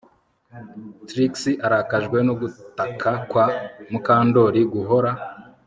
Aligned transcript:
Trix 1.07 1.33
arakajwe 1.65 2.17
no 2.27 2.33
gutaka 2.41 3.11
kwa 3.29 3.45
Mukandoli 3.91 4.61
guhora 4.73 5.11